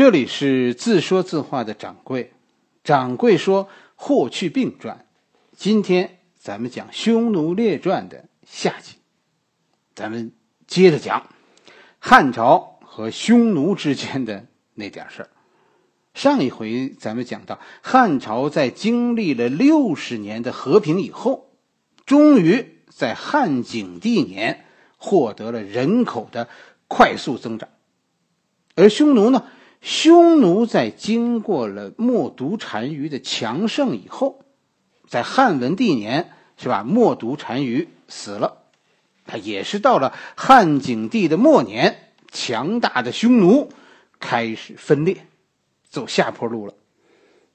[0.00, 2.32] 这里是自说自话的掌柜，
[2.82, 4.96] 掌柜说《霍去病传》，
[5.54, 8.94] 今天咱们讲《匈奴列传》的下集，
[9.94, 10.32] 咱们
[10.66, 11.28] 接着讲
[11.98, 15.28] 汉朝和匈奴之间的那点事儿。
[16.14, 21.50] 上一回咱们讲到，汉朝在经历了六十年的和平以后，
[22.06, 24.64] 终于在汉景帝年
[24.96, 26.48] 获得了人口的
[26.88, 27.68] 快速增长，
[28.76, 29.44] 而匈奴呢？
[29.80, 34.40] 匈奴在经过了冒毒单于的强盛以后，
[35.08, 36.84] 在汉文帝年，是吧？
[36.84, 38.58] 冒毒单于死了，
[39.24, 43.70] 他也是到了汉景帝的末年，强大的匈奴
[44.18, 45.26] 开始分裂，
[45.88, 46.74] 走下坡路了。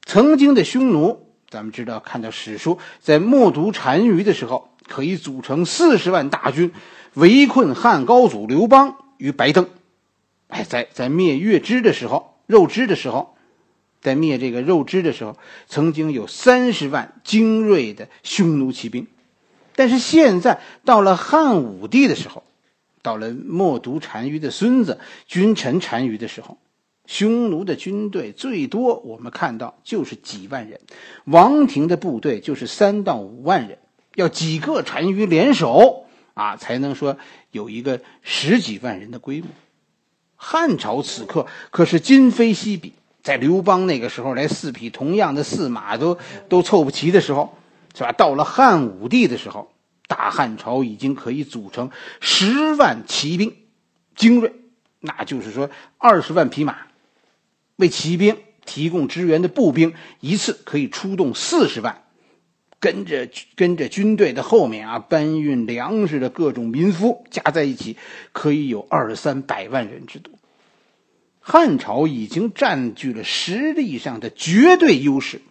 [0.03, 6.71] 曾经的匈奴，咱们知道，看到史书，在冒毒单于的时候，可以组成四十万大军，
[7.13, 9.69] 围困汉高祖刘邦于白登。
[10.47, 13.35] 哎，在在灭月支的时候，肉支的时候，
[14.01, 19.07] 在灭这个肉支的时候，曾经有三十万精锐的匈奴骑兵。
[19.75, 22.43] 但是现在到了汉武帝的时候，
[23.01, 26.57] 到了冒毒单于的孙子君臣单于的时候，
[27.07, 30.79] 匈奴的军队最多我们看到就是几万人，
[31.25, 33.79] 王庭的部队就是三到五万人，
[34.15, 36.05] 要几个单于联手
[36.35, 37.17] 啊，才能说
[37.51, 39.49] 有一个十几万人的规模。
[40.35, 46.17] 汉朝此刻可是今非昔比，在刘邦那个时候连四匹同样的驷马都
[46.49, 47.57] 都凑不齐的时候，
[47.95, 48.11] 是吧？
[48.11, 49.71] 到了汉武帝的时候，
[50.07, 53.55] 大汉朝已经可以组成十万骑兵，
[54.15, 54.53] 精锐，
[54.99, 56.77] 那就是说二十万匹马，
[57.77, 62.03] 为骑兵提供支援的步兵一次可以出动四十万。
[62.85, 67.97] 跟着跟着军队的后面啊，搬运粮食的各种民夫加在一起，
[68.31, 70.31] 可以有二三百万人之多。
[71.39, 75.41] 汉朝已经占据了实力上的绝对优势。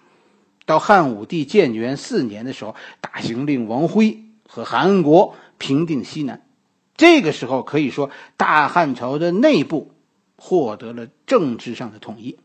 [0.64, 6.41] 到汉武帝建元四年的时候，大行令王辉和韩国平定西南，
[6.97, 9.91] 这个时候可以说大汉朝的内部
[10.36, 12.38] 获得了政治上的统一。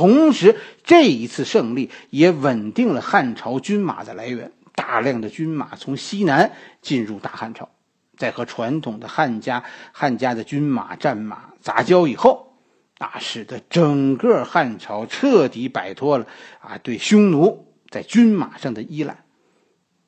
[0.00, 4.50] 同时，这一次胜利也稳定了汉朝军马的来源。
[4.74, 7.68] 大量的军马从西南进入大汉朝，
[8.16, 9.62] 在和传统的汉家
[9.92, 12.54] 汉家的军马战马杂交以后，
[12.96, 16.26] 啊，使得整个汉朝彻底摆脱了
[16.60, 19.22] 啊对匈奴在军马上的依赖。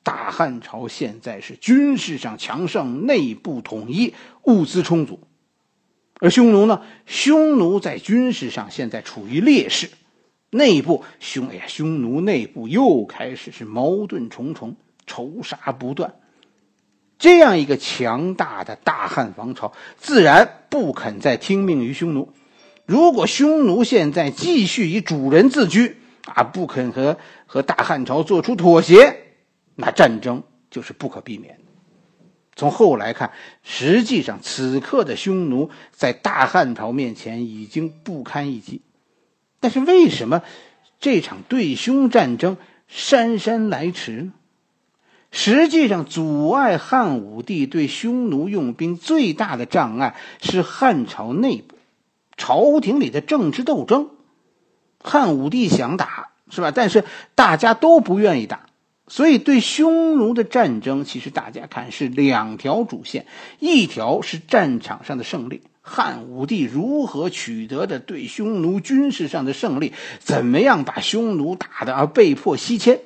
[0.01, 4.15] 大汉朝现在是军事上强盛，内部统一，
[4.45, 5.19] 物资充足。
[6.23, 6.81] 而匈奴呢？
[7.05, 9.89] 匈奴在军事上现在处于劣势，
[10.51, 16.15] 内部匈哎呀，匈奴内部又开始是矛盾重重，仇杀不断。
[17.19, 22.31] 这样一个强大的大汉王朝，自然不肯再听命于匈奴。
[22.85, 29.13] 如果匈奴现在继续以主人自居啊，不肯和和大汉朝做出妥协，
[29.75, 30.41] 那战争
[30.71, 31.59] 就是不可避免。
[32.55, 33.31] 从后来看，
[33.63, 38.81] 实际上此刻的匈奴在大汉朝面前已经不堪一击。
[39.59, 40.43] 但是为什么
[40.99, 44.33] 这场对匈战争姗姗来迟呢？
[45.31, 51.75] 实际上，阻碍汉武帝对匈奴用兵最大的障碍是汉朝内部
[52.37, 54.11] 朝廷里的政治斗争。
[55.03, 56.69] 汉武帝想打，是吧？
[56.69, 57.03] 但是
[57.33, 58.67] 大家都不愿意打。
[59.05, 63.25] 所以，对匈奴的战争，其实大家看是两条主线：
[63.59, 73.01] 一条是战场上的胜利，汉武帝如何取得的对匈奴军事上的胜利，怎么样把匈奴打的而被迫西迁，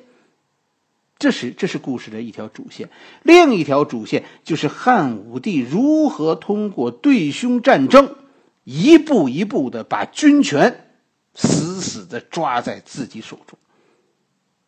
[1.18, 2.86] 这是这是故事的一条主线；
[3.24, 8.14] 另一条主线就是汉武帝如何通过对匈战争，
[8.62, 10.92] 一步一步的把军权
[11.34, 13.58] 死死的抓在自己手中，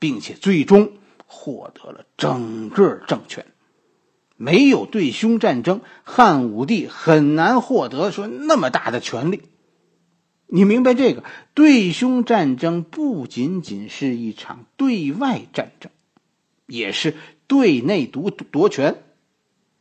[0.01, 0.91] 并且最终。
[1.33, 3.47] 获得了整个政权，
[4.37, 9.43] 没有对匈战争，汉武帝很难获得说那么大的权力。
[10.49, 11.23] 你明白这个？
[11.55, 15.93] 对匈战争不仅仅是一场对外战争，
[16.67, 17.15] 也是
[17.47, 19.05] 对内夺夺权。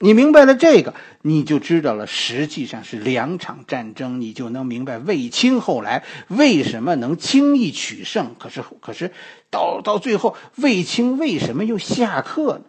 [0.01, 8.33] 你明白了这个，你就知道了，实际上是两场战争，你就能明白卫青后来为什么能轻易取胜。
[8.39, 9.11] 可是，可是
[9.49, 12.63] 到到最后，卫青为什么又下课呢？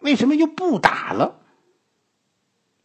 [0.00, 1.36] 为什么又不打了？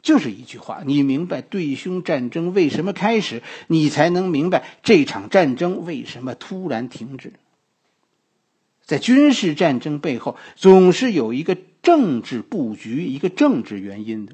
[0.02, 7.32] 就是一句话，你明白对匈战争为什么开始，你才能明白这场战争为什么突然停止。
[8.86, 11.58] 在军事战争背后，总是有一个。
[11.84, 14.34] 政治布局一个政治原因的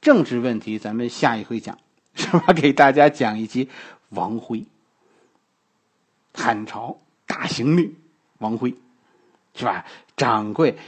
[0.00, 1.78] 政治问题，咱们下一回讲，
[2.14, 2.54] 是吧？
[2.54, 3.68] 给大家讲一集
[4.08, 4.64] 王辉，
[6.32, 7.94] 汉朝大行令
[8.38, 8.74] 王辉，
[9.54, 9.84] 是吧？
[10.16, 10.78] 掌柜，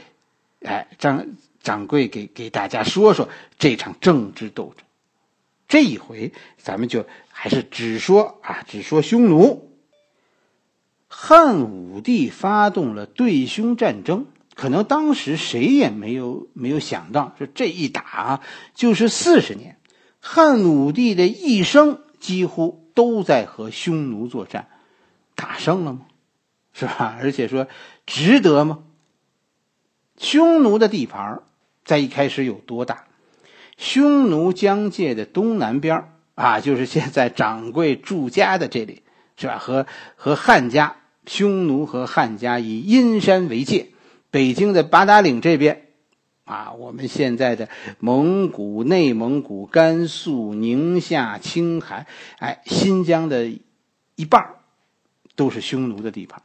[0.63, 1.27] 哎，张
[1.61, 4.83] 掌柜给给大家说说这场政治斗争。
[5.67, 9.72] 这一回，咱们就还是只说啊，只说匈奴。
[11.25, 14.25] 汉武帝发动了对匈战争，
[14.55, 18.41] 可能当时谁也没有没有想到，说这一打
[18.73, 19.77] 就是四十年。
[20.19, 24.67] 汉武帝的一生几乎都在和匈奴作战，
[25.33, 26.01] 打胜了吗？
[26.73, 27.17] 是吧？
[27.21, 27.69] 而且说
[28.05, 28.79] 值得吗？
[30.17, 31.41] 匈奴的地盘
[31.85, 33.05] 在一开始有多大？
[33.77, 39.03] 匈奴疆界的东南边啊，就是现在掌柜住家的这里，
[39.37, 39.57] 是吧？
[39.57, 39.87] 和
[40.17, 43.89] 和汉家，匈奴和汉家以阴山为界，
[44.31, 45.87] 北京的八达岭这边，
[46.45, 52.07] 啊，我们现在的蒙古、内蒙古、甘肃、宁夏、青海，
[52.39, 53.49] 哎，新疆的
[54.15, 54.55] 一半
[55.35, 56.41] 都是匈奴的地盘。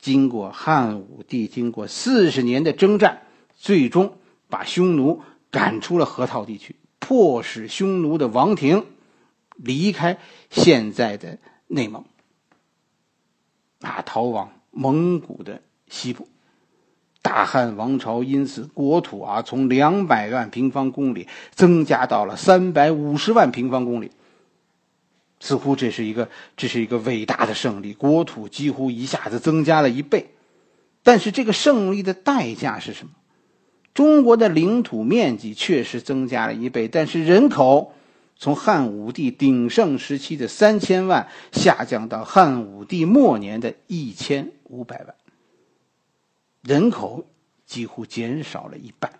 [0.00, 3.22] 经过汉武帝经过四十年的征战，
[3.56, 4.18] 最终
[4.48, 5.22] 把匈奴。
[5.50, 8.84] 赶出了河套地区，迫使匈奴的王庭
[9.56, 10.18] 离开
[10.50, 11.38] 现在的
[11.68, 12.04] 内蒙，
[13.80, 16.28] 啊，逃往蒙古的西部。
[17.20, 24.10] 大汉王朝因此国土啊，从两百万平方公里增加到了三百五十万平方公里。
[25.40, 30.30] 似乎这是一个这是一个伟大的胜利，国土几乎一下子增加了一倍。
[31.02, 33.12] 但是这个胜利的代价是什么？
[33.94, 37.94] 中国的领土面积确实增加了一倍，但是人口
[38.38, 45.14] 从汉武帝鼎盛时期的三千万下降到汉武帝末年的一千五百万，
[46.62, 47.26] 人口
[47.66, 49.12] 几乎减少了一半。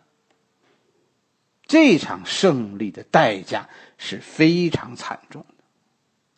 [1.66, 3.68] 这场胜利的代价
[3.98, 5.64] 是非常惨重的，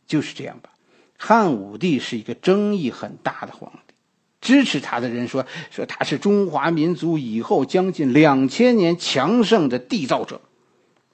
[0.06, 0.70] 就是这样吧。
[1.18, 3.94] 汉武帝是一个争议很大的皇帝。
[4.40, 10.40] 支持他的人说：“说他是中华民族以后将近两千年强盛的缔造者。”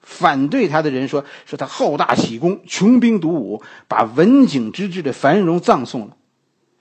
[0.09, 6.15] 反对他的人说：“说他好大喜功，穷兵黩武，把文景之治的繁荣葬送了。”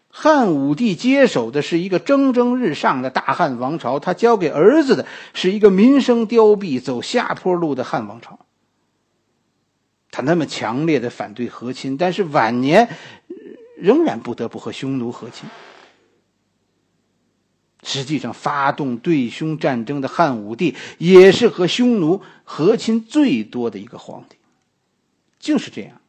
[0.09, 8.39] 汉武帝接手的是一个蒸蒸日上的大汉王朝，他交给儿子的是一个民生凋敝、走下坡路的汉王朝。
[10.13, 12.89] 他那么强烈的反对和亲，但是晚年
[13.77, 15.49] 仍然不得不和匈奴和亲。
[17.97, 24.37] 实际上，发动对匈战争的汉武帝也是和匈奴和亲最多的一个皇帝。
[25.41, 26.01] 就是这样，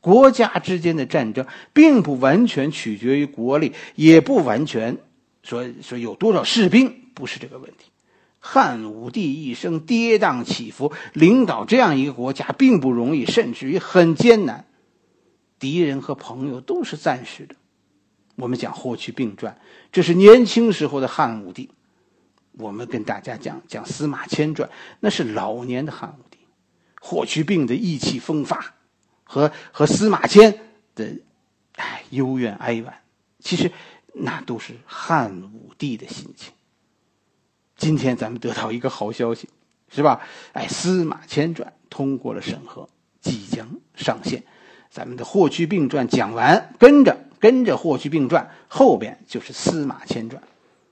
[0.00, 4.98] 国家之间的战争并不完全取决于国力，也不完全
[5.42, 7.86] 说说有多少士兵，不是这个问题。
[8.38, 14.66] 汉武帝一生跌宕起伏，领导这样一个国家并不容易，甚至于很艰难。
[15.58, 17.54] 敌人和朋友都是暂时的。
[18.40, 19.56] 我们讲霍去病传，
[19.92, 21.68] 这是年轻时候的汉武帝；
[22.52, 24.68] 我们跟大家讲讲司马迁传，
[25.00, 26.38] 那是老年的汉武帝。
[27.02, 28.74] 霍去病的意气风发，
[29.24, 30.58] 和和司马迁
[30.94, 31.16] 的
[31.76, 33.02] 哎幽怨哀婉，
[33.38, 33.70] 其实
[34.14, 36.52] 那都是汉武帝的心情。
[37.76, 39.48] 今天咱们得到一个好消息，
[39.88, 40.20] 是吧？
[40.52, 42.88] 哎，司马迁传通过了审核，
[43.20, 44.42] 即将上线。
[44.90, 47.16] 咱们的霍去病传讲完，跟着。
[47.40, 50.42] 跟着《霍去病传》后边就是《司马迁传》，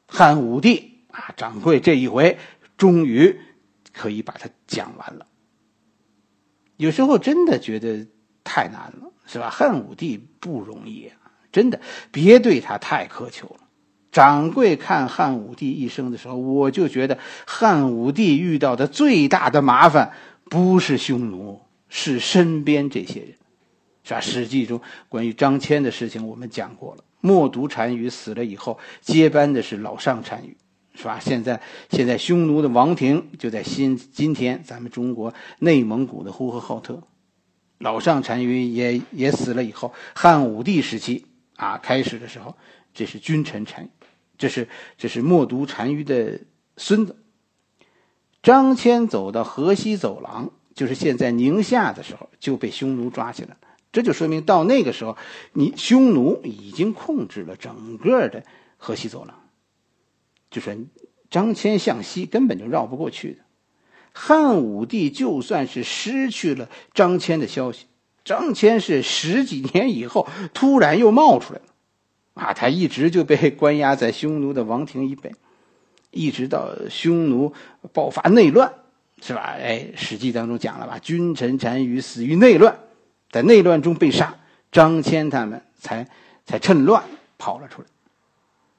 [0.07, 2.39] 汉武帝啊，掌柜这一回
[2.79, 3.39] 终于
[3.93, 5.27] 可以把它讲完了。
[6.79, 8.07] 有时候真的觉得
[8.45, 9.51] 太难了，是吧？
[9.51, 11.79] 汉武帝不容易啊，真的，
[12.11, 13.61] 别对他太苛求了。
[14.11, 20.13] 掌柜看汉武帝一生的时候，我就觉得汉武帝遇到的最大的麻烦
[20.45, 23.35] 不是匈奴，是身边这些人。
[24.09, 24.21] 是吧？
[24.25, 27.05] 《史记》中关于张骞的事情，我们讲过了。
[27.21, 30.57] 冒读单于死了以后，接班的是老上单于，
[30.95, 31.21] 是吧？
[31.21, 31.61] 现在
[31.91, 37.03] 现在匈奴的王庭就在今今天咱们中国内蒙古的呼和浩特。
[37.79, 42.57] 老上单于也也死了以后，汉武帝时期啊开始的时候，
[42.95, 43.89] 这是君臣单于，
[44.39, 46.41] 这是这是冒读单于的
[46.79, 47.15] 孙子。
[48.43, 53.57] 张骞走到河西走廊，就是现在宁夏的时候，就被匈奴抓起来了。
[53.99, 55.17] 这就说明到那个时候，
[55.55, 58.45] 你匈奴已经控制了整个的
[58.77, 59.35] 河西走廊，
[60.53, 60.87] 就是
[61.29, 63.39] 张骞向西根本就绕不过去的。
[64.13, 67.87] 汉武帝就算是失去了张骞的消息，
[68.25, 71.65] 张骞是十几年以后突然又冒出来了，
[72.35, 75.33] 啊，他一直就被关押在匈奴的王庭以北，
[76.13, 77.53] 一直到匈奴
[77.93, 78.73] 爆发内乱，
[79.21, 79.57] 是吧？
[79.59, 82.79] 哎，《史记》当中讲了吧，君臣单于死于内乱。
[83.31, 84.35] 在内乱中被杀，
[84.73, 86.09] 张骞他们才
[86.47, 87.03] 才趁乱
[87.39, 87.89] 跑了出来。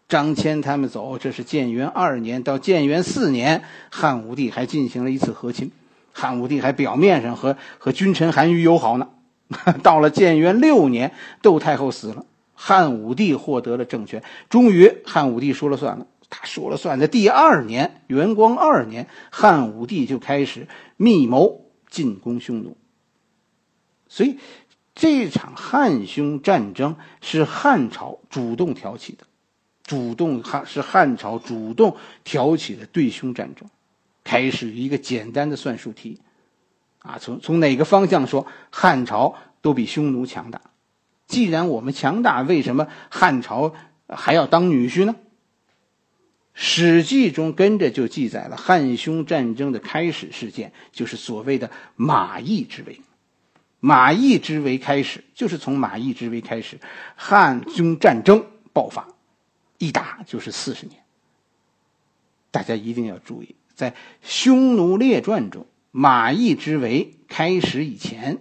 [0.08, 5.72] 张骞他们走，这是建元二年到建元四年，汉武帝还进行了一次和亲，
[6.12, 9.08] 汉武帝还表面上和和君臣韩愈友好呢。
[9.84, 12.26] 到了建元六年，窦太后死了，
[12.56, 16.08] 汉武帝获得了政权，终于汉武帝说了算了。
[16.32, 22.78] 他说了算的第二年，元光二年，汉武帝就开始密谋进攻匈奴。
[24.10, 24.38] 所以，
[24.94, 29.26] 这场汉匈战争是汉朝主动挑起的。
[29.84, 33.68] 主动汉是汉朝主动挑起的对匈战争，
[34.24, 36.20] 开始一个简单的算术题，
[37.00, 40.62] 啊，从从哪个方向说汉朝都比匈奴强大？
[41.26, 43.74] 既然我们强大，为什么汉朝
[44.08, 45.16] 还要当女婿呢？
[46.54, 53.00] 《史记》中跟着就记载了汉匈战争的开始事件，就是所谓的马邑之围。
[53.80, 56.80] 马邑之围开始，就是从马邑之围开始，
[57.16, 59.08] 汉匈战争爆发。
[59.78, 61.02] 一打就是四十年，
[62.52, 68.40] 大家一定要注意，在《匈奴列传》中，马邑之围开始以前，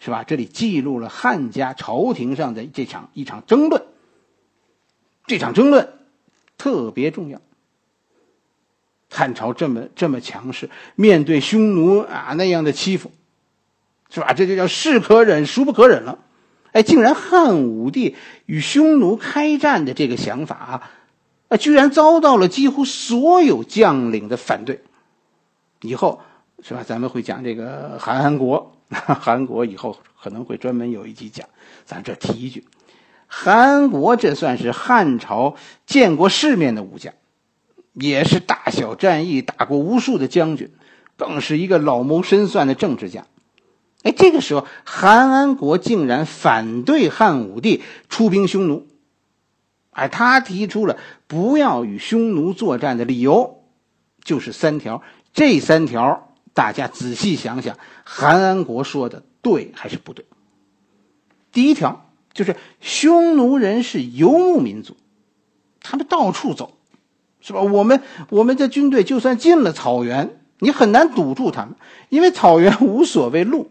[0.00, 0.24] 是吧？
[0.24, 3.84] 这里记录了汉家朝廷上的这场一场争论。
[5.26, 5.92] 这场争论
[6.58, 7.40] 特别重要。
[9.08, 13.12] 汉朝这么这么强势，面对匈奴啊那样的欺负，
[14.12, 14.34] 是吧？
[14.34, 16.18] 这就叫是可忍，孰不可忍了。
[16.72, 18.14] 哎，竟然汉武帝
[18.44, 20.82] 与匈奴开战的这个想法
[21.48, 24.82] 啊，居然遭到了几乎所有将领的反对。
[25.80, 26.20] 以后
[26.62, 26.84] 是吧？
[26.86, 31.48] 咱们会讲这个韩安国， 韩国以后可能会专门有一集讲。
[31.84, 32.64] 咱这提一句，
[33.26, 37.14] 韩国这算是汉朝见过世面的武将，
[37.94, 40.70] 也是大小战役打过无数的将军，
[41.16, 43.26] 更是一个老谋深算的政治家。
[44.02, 48.86] 哎，这个时候，韩安国竟然反对汉武帝出兵匈奴。
[49.90, 53.62] 哎，他提出了不要与匈奴作战的理由，
[54.24, 55.02] 就是三条。
[55.34, 60.24] 这三条，大家仔细想想，韩安国说的对还是不对？
[61.52, 64.96] 第一条就是匈奴人是游牧民族，
[65.80, 66.78] 他们到处走，
[67.40, 67.60] 是吧？
[67.60, 71.76] 我们我们的军队就算进了草原，你很难堵住他们，
[72.08, 73.70] 因为草原无所谓路。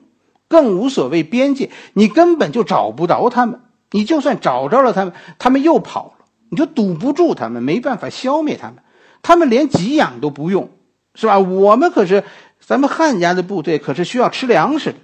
[0.52, 3.62] 更无所谓边界，你根本就找不着他们。
[3.92, 8.84] 你就算找着了他们，他们又跑了，你就堵不住他们，没办法消灭他们。
[9.22, 10.70] 他们连给养都不用，
[11.16, 11.40] 是吧？
[11.40, 12.24] 我们可是
[12.60, 15.00] 咱们汉家的部队，可是需要吃粮食的，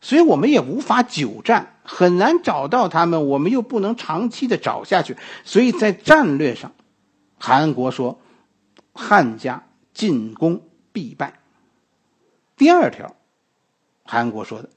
[0.00, 3.26] 所以我们也无法久战，很难找到他们。
[3.28, 6.72] 我们又不能长期的找下去，所以在战略上，
[7.38, 8.20] 韩国说，
[8.92, 10.62] 汉家进攻
[10.92, 11.34] 必败。
[12.56, 13.14] 第二条，
[14.04, 14.70] 韩国说的。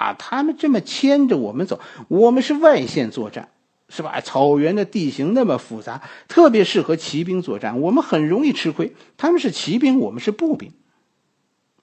[0.00, 1.78] 啊，他们这么牵着我们走，
[2.08, 3.50] 我们是外线作战，
[3.90, 4.18] 是吧？
[4.22, 8.94] 草原的地形那么复杂，特别适合骑兵作战，我们很容易吃亏。
[9.18, 10.72] 他们是骑兵，我们是步兵，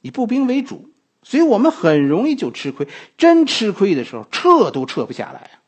[0.02, 0.90] 以步兵为主，
[1.22, 2.88] 所以我们很容易就吃亏。
[3.20, 5.62] 真吃亏的时候，撤都撤不下来啊！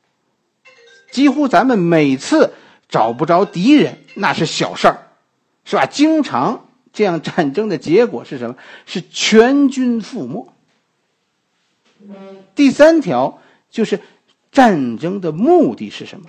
[1.11, 2.53] 几乎咱们每次
[2.87, 5.11] 找不着敌人，那是小事儿，
[5.65, 5.85] 是吧？
[5.85, 8.55] 经常这样战争的结果是什么？
[8.87, 10.51] 是全军覆没。
[12.55, 13.99] 第三条就是
[14.51, 16.27] 战争的目的是什么？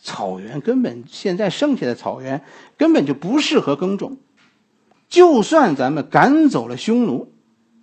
[0.00, 2.42] 草原根本现在剩下的草原
[2.76, 4.16] 根本就不适合耕种，
[5.08, 7.32] 就算咱们赶走了匈奴，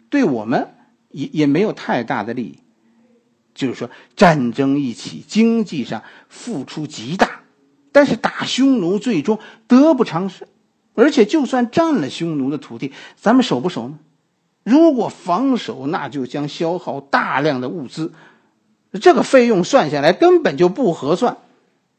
[0.09, 0.73] 对我们
[1.09, 2.59] 也也没有太大的利益。
[3.55, 7.41] 就是说，战争一起，经济上付出极大，
[7.91, 10.47] 但是打匈奴最终得不偿失，
[10.93, 13.99] 而且就算占了匈奴的土地，咱们守不守呢？
[14.69, 18.13] 如果防守，那就将消耗大量的物资，
[19.01, 21.37] 这个费用算下来根本就不合算。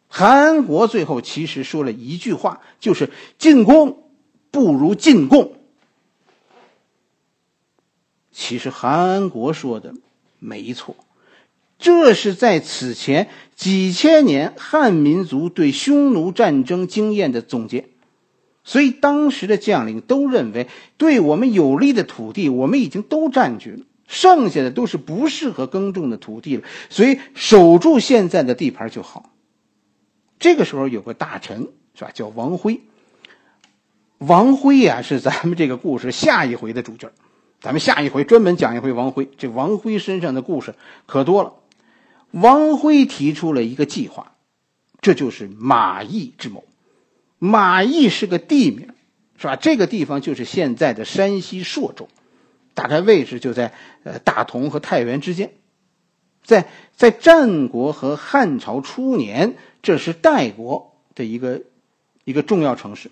[0.07, 4.05] 韩安国最后其实说了一句话，就是“进攻
[4.50, 5.55] 不如进贡”。
[8.33, 9.95] 其实韩安国说的
[10.39, 10.97] 没错，
[11.79, 17.89] 这是在此前几千年汉民族对匈奴战争经验的总结。
[18.62, 26.62] 所以，当时的将领都认为，对我们有利的土地，我们已经都占据了，剩下的都是不适合耕种的土地了。
[26.90, 29.31] 所以，守住现在的地盘就好。
[30.38, 32.81] 这个时候，有个大臣是吧，叫王辉。
[34.19, 37.11] 王辉呀，是咱们这个故事下一回的主角。
[37.61, 39.29] 咱们下一回专门讲一回王辉。
[39.38, 40.75] 这王辉身上的故事
[41.07, 41.55] 可多了。
[42.31, 44.33] 王辉提出了一个计划，
[45.00, 46.64] 这就是马邑之谋。
[47.40, 48.90] 马邑是个地名，
[49.37, 49.56] 是吧？
[49.56, 52.09] 这个地方就是现在的山西朔州，
[52.75, 53.73] 大概位置就在
[54.04, 55.52] 呃大同和太原之间。
[56.44, 61.62] 在在战国和汉朝初年，这是代国的一个
[62.25, 63.11] 一个重要城市。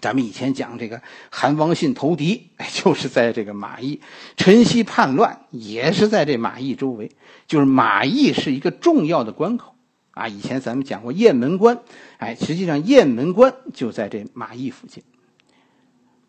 [0.00, 4.00] 咱们以前讲这个韩王信投敌，就是在这个马邑；
[4.36, 7.10] 陈豨叛乱也是在这马邑周围。
[7.46, 9.71] 就是马邑是一个重要的关口
[10.12, 10.28] 啊。
[10.28, 11.80] 以前咱们讲过雁门关，
[12.16, 15.02] 哎，实际上雁门关就在这马邑附近。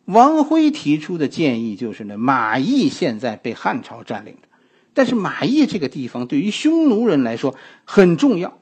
[0.05, 4.49] 王辉提出的建议就是呢，马邑现在被汉朝占领着，
[4.93, 8.59] 但是马邑这个地方对于匈奴人来说很重要。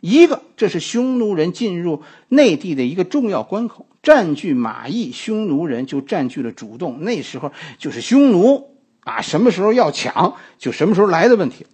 [0.00, 3.86] 一个，这是匈奴人进入内地的一个重要关口。
[4.02, 7.00] 占据马邑，匈奴人就占据了主动。
[7.00, 11.64] 那时候就是匈奴啊，什么时候要抢，就什么时候来的问题。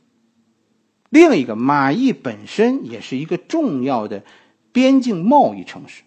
[1.10, 4.24] 另一个，马邑本身也是一个重要的
[4.72, 6.02] 边境贸易城市，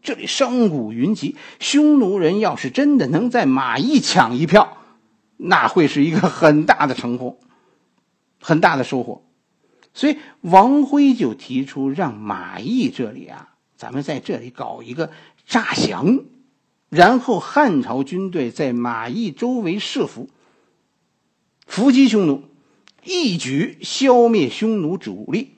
[0.00, 1.36] 这里商贾云集。
[1.60, 4.78] 匈奴人要是真的能在马邑抢一票，
[5.36, 7.38] 那会是一个很大的成功，
[8.40, 9.22] 很大的收获。
[9.92, 15.10] 所以王辉就提出让马邑这里啊，咱们在这里搞一个。
[15.44, 16.20] 诈降，
[16.88, 20.30] 然后汉朝军队在马邑周围设伏，
[21.66, 22.44] 伏击匈奴，
[23.04, 25.56] 一举消灭匈奴主力，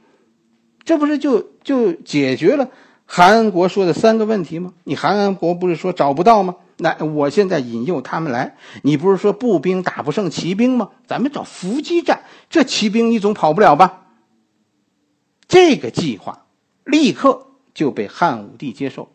[0.85, 2.71] 这不是就就解决了
[3.07, 4.73] 韩安国说的三个问题吗？
[4.85, 6.57] 你韩安国不是说找不到吗？
[6.77, 10.91] 那我现在引诱他们来，你不是说步兵打不胜骑兵吗？
[11.07, 14.07] 咱们找伏击战，这骑兵你总跑不了吧？
[15.47, 16.47] 这个计划
[16.85, 19.11] 立刻就被汉武帝接受。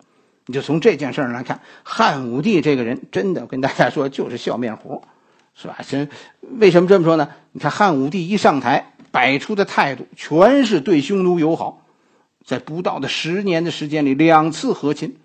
[0.46, 5.02] 你就从这件事上来看，汉武帝这个人真的跟大家说就是笑面虎，
[5.54, 5.78] 是吧？
[5.86, 6.08] 真
[6.58, 7.28] 为什么这么说呢？
[7.52, 11.84] 你看汉武帝一上台，摆出的态度全是对匈奴友好，
[12.44, 15.16] 在不到的十年的时间里两次和亲，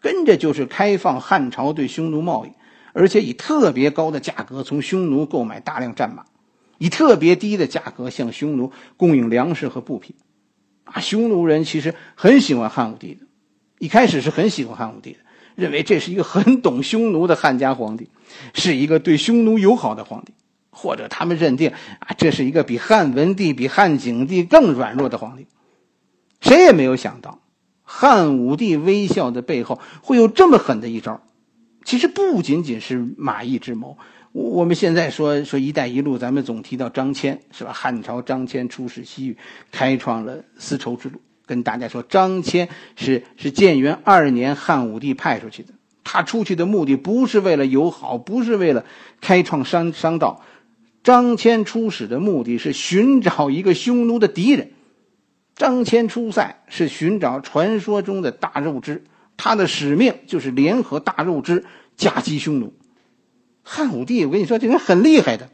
[0.00, 2.50] 跟着就是开放汉朝对匈奴贸易，
[2.92, 6.24] 而且以特别高的价格从匈奴购买大量战马，
[6.78, 10.16] 以特别低的价格向匈奴供应粮食和布匹，
[10.84, 13.26] 啊，匈奴人其实很喜欢汉武帝的。
[13.78, 15.18] 一开始是很喜欢汉武帝的，
[15.56, 18.08] 认为这是一个很懂匈奴的汉家皇帝，
[18.54, 20.32] 是一个对匈奴友好的皇帝，
[20.70, 25.46] 或者他们认定啊，这是一个比汉文帝、比汉景帝更软弱的皇帝。
[26.40, 27.40] 谁也没有想到，
[27.82, 31.22] 汉武帝微笑的背后会有这么狠的一招。
[31.84, 33.96] 其实不仅仅是马邑之谋，
[34.32, 37.72] 我们现在说说“一带一路”，咱们总提到张骞，是吧？
[37.72, 39.36] 汉朝张骞出使西域，
[39.70, 41.20] 开创了丝绸之路。
[41.46, 45.72] 跟大家说，张骞是是建元二年汉武帝派出去的。
[46.02, 48.84] 他出去的目的不是为了友好，不是为了
[49.20, 50.42] 开创商商道。
[51.04, 54.72] 张骞出使的目的是寻找一个匈奴的敌人。
[55.54, 59.04] 张骞出塞是寻找传说中的大肉之，
[59.36, 61.64] 他的使命就是联合大肉之
[61.96, 62.74] 夹击匈奴。
[63.62, 65.48] 汉武帝，我跟你说，这人很厉害的，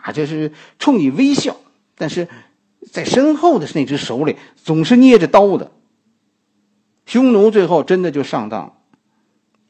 [0.00, 1.56] 啊，这是冲你微笑，
[1.94, 2.26] 但是。
[2.92, 5.72] 在身后的那只手里总是捏着刀的
[7.04, 8.82] 匈奴，最后真的就上当，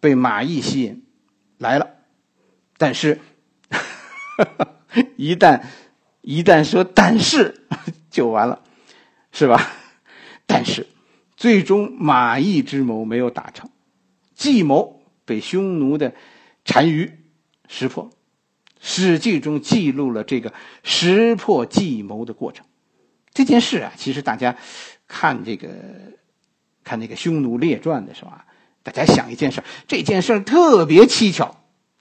[0.01, 1.05] 被马邑吸引
[1.59, 1.91] 来了。
[2.79, 3.21] 但是，
[5.17, 5.63] 一旦
[6.21, 7.63] 一旦说但是
[8.11, 8.63] 就完了，
[9.33, 9.73] 是吧？
[10.47, 10.87] 但是
[11.37, 13.71] 最终马邑之谋没有打成，
[14.35, 16.15] 计谋被匈奴的
[16.65, 17.11] 单于
[17.69, 18.11] 识破。
[18.79, 22.66] 《史记》中记录了这个识破计谋的过程。
[23.37, 24.57] 这件事啊，其实大家
[25.07, 25.69] 看这个
[26.83, 28.47] 看那个《匈奴列传》的时候啊，
[28.83, 31.55] 大家想一件事，这件事特别蹊跷，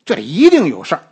[0.05, 1.03] 这一定有事儿。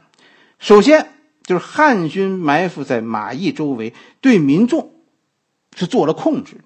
[0.59, 1.09] 首先
[1.43, 4.93] 就是汉军埋伏在马邑周围，对民众
[5.75, 6.61] 是做了控制，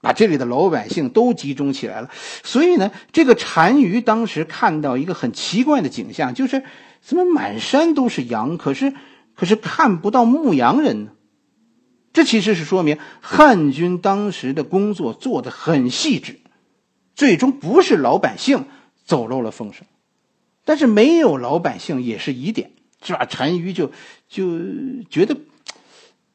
[0.00, 2.08] 把这里的老百姓都集中起来了。
[2.44, 6.62] 所以呢，这个单于当时看到一个很奇怪的景象，就是
[7.00, 8.94] 怎么满山都是羊，可是
[9.34, 11.10] 可是看不到牧羊人呢？
[12.12, 16.38] 这其实是说明汉军当时的工作做得很细致，
[17.14, 18.66] 最终不是老百姓
[19.04, 19.86] 走漏了风声，
[20.64, 22.70] 但是没有老百姓也是疑点，
[23.02, 23.24] 是吧？
[23.24, 23.90] 单于就
[24.28, 24.60] 就
[25.10, 25.36] 觉得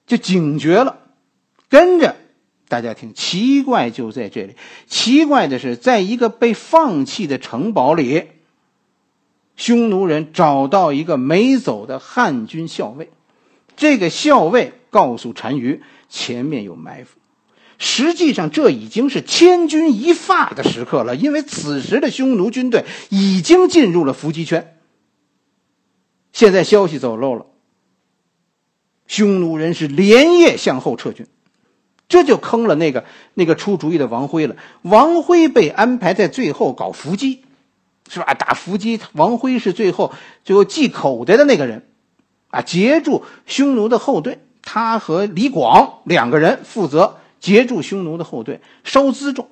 [0.05, 0.97] 就警觉了，
[1.69, 2.15] 跟着
[2.67, 4.55] 大家听，奇怪就在这里，
[4.87, 8.23] 奇怪的是，在一个被放弃的城堡里，
[9.55, 13.09] 匈奴人找到一个没走的汉军校尉，
[13.77, 14.73] 这个校尉。
[14.89, 17.19] 告诉单于前面有埋伏，
[17.77, 24.77] 实际上这已经是千钧一发的时刻了，因为此时的匈奴军队已经进入了伏击圈。
[26.31, 27.47] 现在消息走漏了，
[29.07, 31.27] 匈奴人是连夜向后撤军，
[32.07, 34.55] 这就坑了那个那个出主意的王辉了。
[34.83, 37.43] 王辉被安排在最后搞伏击，
[38.09, 38.33] 是吧？
[38.33, 40.13] 打伏击，王辉是最后
[40.45, 41.89] 最后系口袋的那个人，
[42.49, 44.39] 啊，截住匈奴的后队。
[44.69, 49.47] 他和李广两个人负责截住匈奴的后队，收辎重。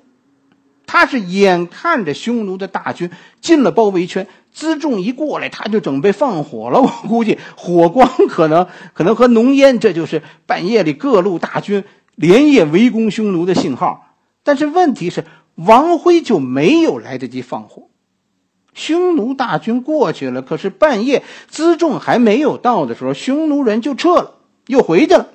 [0.84, 6.82] 他是眼看着匈奴的大军进了包围圈，辎重一过来，他就准备放火了。
[6.82, 11.82] 我估计火光可能可能和浓烟，这就是半夜里各路大军
[12.14, 14.16] 连夜围攻匈奴的信号。
[14.44, 17.88] 但是问题是，王辉就没有来得及放火。
[18.76, 24.34] 匈奴大军过去了，可是半夜辎重还没有到的时候，匈奴人就撤了，
[24.66, 25.28] 又回去了。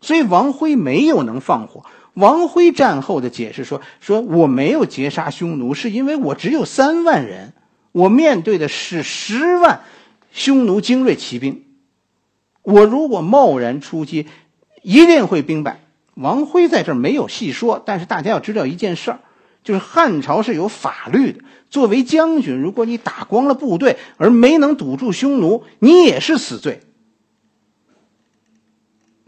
[0.00, 1.84] 所以王辉没有能放火。
[2.14, 7.52] 王辉战后的解释说：“说我没有截杀匈奴，是因为我只有三万人，
[7.92, 9.80] 我面对的是十万
[10.30, 11.64] 匈奴精锐骑兵。
[12.62, 14.26] 我如果贸然出击，
[14.82, 15.80] 一定会兵败。”
[16.14, 19.20] 王辉在这儿没有细说，但是大家要知道一件事儿，
[19.64, 21.42] 就是汉朝是有法律的。
[21.70, 26.80] 作为将军，如果你打光了部队而没能堵住匈奴，你也是死罪。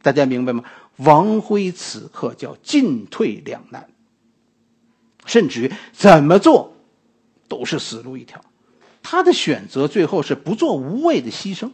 [0.03, 0.63] 大家明白吗？
[0.99, 3.89] 王辉此刻叫进退两难，
[5.25, 6.77] 甚至于怎么做
[7.49, 8.45] 都是死路一条。
[9.03, 11.73] 他的选择最后是不做无谓的牺牲。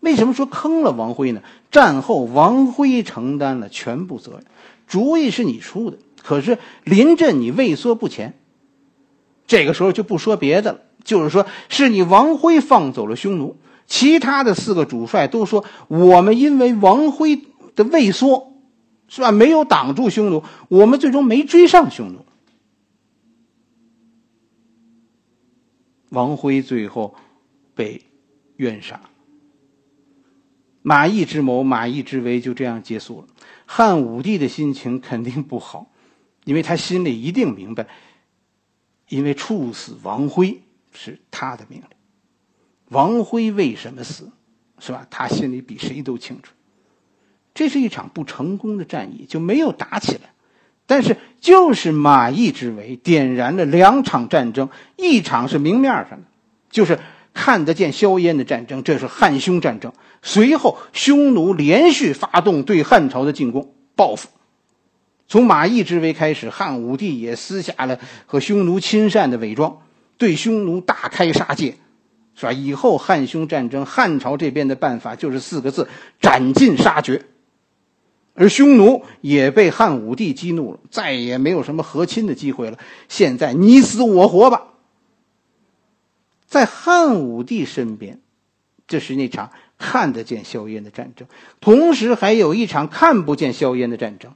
[0.00, 1.42] 为什么说坑了王辉呢？
[1.70, 4.44] 战后王辉承担了全部责任，
[4.86, 8.34] 主意是你出的，可是临阵你畏缩不前。
[9.46, 17.40] 这个时候就不说别的了，就是说是你王辉放走了匈奴，其他的四个主帅都说我们因为王辉。
[17.76, 18.54] 的畏缩，
[19.06, 19.30] 是吧？
[19.30, 22.24] 没有挡住匈奴，我们最终没追上匈奴。
[26.08, 27.14] 王辉最后
[27.74, 28.00] 被
[28.56, 28.98] 冤杀，
[30.80, 33.26] 马邑之谋、马邑之围就这样结束了。
[33.66, 35.90] 汉武帝的心情肯定不好，
[36.46, 37.88] 因为他心里一定明白，
[39.08, 41.88] 因为处死王辉是他的命令。
[42.90, 44.30] 王辉为什么死，
[44.78, 45.04] 是吧？
[45.10, 46.52] 他心里比谁都清楚。
[47.52, 50.30] 这是一场不成功的战役，就没有打起来。
[50.86, 56.22] 但是，就是马邑之围点燃了两场战争，一场是明面上的，
[56.70, 57.00] 就是
[57.34, 59.92] 看得见硝烟的战争，这是汉匈战争。
[60.22, 64.28] 随后，匈奴连续发动对汉朝的进攻报复。
[65.28, 69.82] 从马邑之围开始，汉武帝也撕下了和匈奴亲善的伪装，
[70.18, 71.76] 对匈奴大开杀戒，
[72.34, 72.52] 是吧？
[72.52, 75.88] 以后汉匈战争，汉朝这边的办法就是四个字：
[76.20, 77.24] 斩尽杀绝。
[78.34, 82.78] 而匈奴也被汉武帝激怒了，再也没有什么和亲的机会了。
[83.08, 84.68] 现在你死我活吧。
[86.46, 88.20] 在汉武帝身边，
[88.86, 91.26] 这是那场看得见硝烟的战争，
[91.60, 94.34] 同时还有一场看不见硝烟的战争，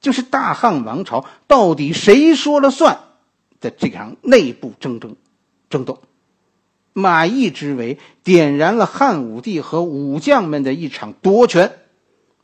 [0.00, 3.00] 就是大汉王朝到底谁说了算
[3.60, 5.16] 的这场内部争争、
[5.68, 6.00] 争斗。
[6.92, 11.72] 马邑之围点燃了汉武帝和武将们的一场夺权。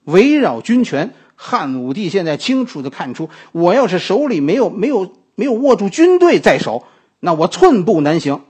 [0.04, 6.84] 围绕军权，汉武帝现在清楚的看出，我要是手里没有没有没有握住军队在手，
[7.20, 8.42] 那我寸步难行，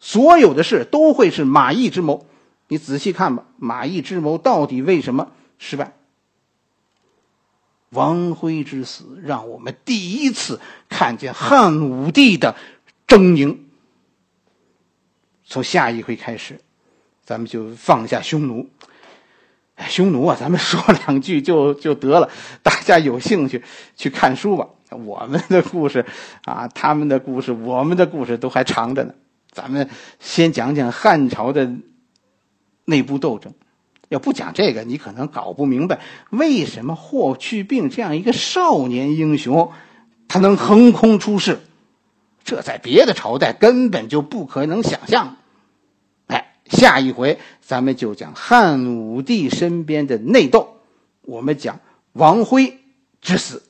[0.00, 2.26] 所有的事都会是马邑之谋。
[2.68, 5.92] 你仔细看吧，马邑之谋到底为什么失败？
[7.90, 12.56] 王辉之死，让我们第一次看见汉武帝的
[13.06, 13.58] 狰狞。
[15.44, 16.60] 从下一回开始，
[17.24, 18.68] 咱们就放下匈奴。
[19.88, 22.30] 匈奴啊，咱们说两句就 就得了。
[22.62, 23.62] 大家有兴趣
[23.94, 24.66] 去看书吧。
[24.90, 26.04] 我们的故事
[26.44, 29.14] 啊，他们的故事，我们的故事都还长着呢。
[29.50, 31.70] 咱们先讲讲汉朝的
[32.84, 33.52] 内部斗争。
[34.08, 39.72] 要不讲这个，你可能搞不明白为什么霍去病这样一个少年英雄，
[40.28, 41.60] 他能横空出世。
[42.44, 45.36] 这在别的朝代根本就不可能想象。
[46.26, 50.76] 哎下一回咱们就讲汉武帝身边的内斗，
[51.22, 51.80] 我们讲
[52.12, 52.78] 王辉
[53.20, 53.64] 之死。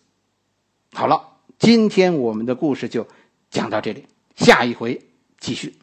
[0.92, 3.06] 好了，今天我们的故事就
[3.50, 5.00] 讲到这里，下一回
[5.40, 5.74] 继续。